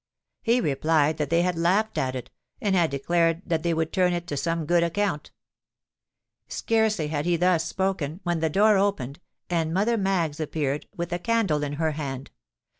[0.41, 4.13] He replied that they had laughed at it, and had declared that they would turn
[4.13, 5.29] it to some good account.
[6.47, 11.19] Scarcely had he thus spoken, when the door opened, and Mother Maggs appeared, with a
[11.19, 12.31] candle in her hand.